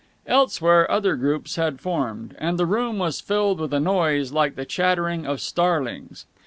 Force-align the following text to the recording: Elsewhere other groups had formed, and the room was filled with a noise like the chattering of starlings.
Elsewhere 0.25 0.89
other 0.89 1.15
groups 1.15 1.57
had 1.57 1.79
formed, 1.79 2.35
and 2.39 2.57
the 2.57 2.65
room 2.65 2.97
was 2.97 3.21
filled 3.21 3.59
with 3.59 3.71
a 3.71 3.79
noise 3.79 4.31
like 4.31 4.55
the 4.55 4.65
chattering 4.65 5.27
of 5.27 5.39
starlings. 5.39 6.25